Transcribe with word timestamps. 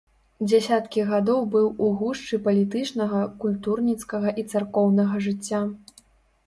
Дзясяткі 0.45 1.03
гадоў 1.09 1.43
быў 1.55 1.67
у 1.87 1.89
гушчы 1.99 2.39
палітычнага, 2.47 3.21
культурніцкага 3.45 4.29
і 4.43 4.49
царкоўнага 4.55 5.15
жыцця. 5.29 5.61